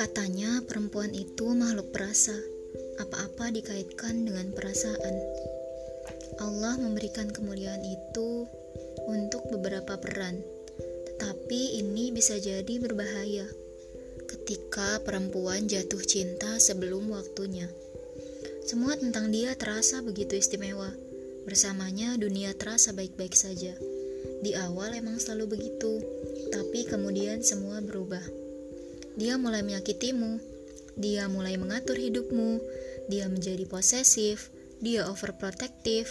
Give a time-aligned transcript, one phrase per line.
[0.00, 2.32] Katanya perempuan itu makhluk perasa.
[3.04, 5.16] Apa-apa dikaitkan dengan perasaan.
[6.40, 8.48] Allah memberikan kemuliaan itu
[9.04, 10.40] untuk beberapa peran.
[11.04, 13.44] Tetapi ini bisa jadi berbahaya
[14.24, 17.68] ketika perempuan jatuh cinta sebelum waktunya.
[18.64, 20.88] Semua tentang dia terasa begitu istimewa.
[21.44, 23.76] Bersamanya dunia terasa baik-baik saja.
[24.40, 26.00] Di awal emang selalu begitu,
[26.48, 28.49] tapi kemudian semua berubah.
[29.18, 30.38] Dia mulai menyakitimu,
[31.00, 32.60] dia mulai mengatur hidupmu,
[33.10, 36.06] dia menjadi posesif, dia overprotective.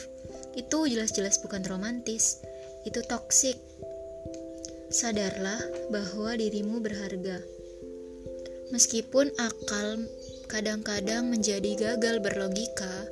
[0.58, 2.42] Itu jelas-jelas bukan romantis,
[2.84, 3.56] itu toksik.
[4.90, 5.62] Sadarlah
[5.94, 7.40] bahwa dirimu berharga.
[8.74, 10.06] Meskipun akal
[10.50, 13.06] kadang-kadang menjadi gagal berlogika,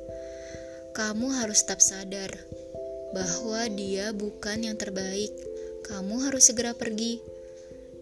[0.94, 2.30] kamu harus tetap sadar
[3.14, 5.30] bahwa dia bukan yang terbaik.
[5.86, 7.22] Kamu harus segera pergi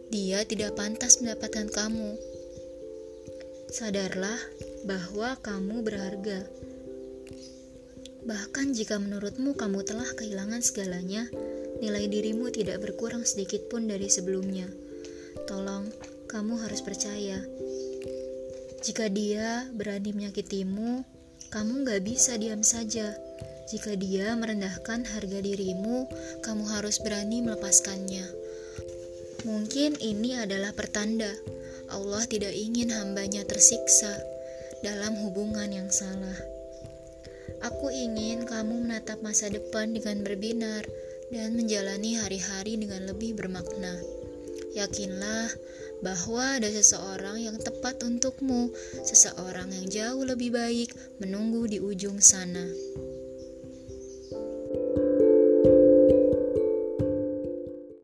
[0.06, 2.14] dia tidak pantas mendapatkan kamu.
[3.66, 4.38] Sadarlah
[4.86, 6.46] bahwa kamu berharga.
[8.22, 11.26] Bahkan jika menurutmu kamu telah kehilangan segalanya,
[11.82, 14.70] nilai dirimu tidak berkurang sedikit pun dari sebelumnya.
[15.50, 15.90] Tolong,
[16.30, 17.42] kamu harus percaya.
[18.86, 21.02] Jika dia berani menyakitimu,
[21.50, 23.14] kamu gak bisa diam saja.
[23.66, 26.06] Jika dia merendahkan harga dirimu,
[26.46, 28.45] kamu harus berani melepaskannya.
[29.44, 31.28] Mungkin ini adalah pertanda
[31.92, 34.16] Allah tidak ingin hambanya tersiksa
[34.80, 36.38] dalam hubungan yang salah.
[37.64, 40.86] Aku ingin kamu menatap masa depan dengan berbinar
[41.34, 43.96] dan menjalani hari-hari dengan lebih bermakna.
[44.76, 45.48] Yakinlah
[46.04, 48.68] bahwa ada seseorang yang tepat untukmu,
[49.08, 52.68] seseorang yang jauh lebih baik menunggu di ujung sana.